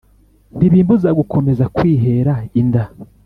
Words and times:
ntibimbuza 0.57 1.09
gukomeza 1.19 1.63
kwihera 1.75 2.33
inda." 2.61 2.83